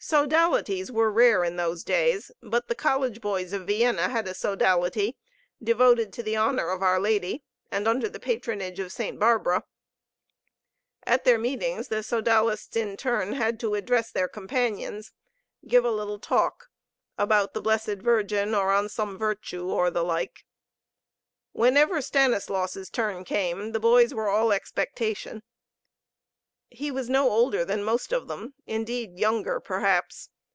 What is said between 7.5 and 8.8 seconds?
and under the patronage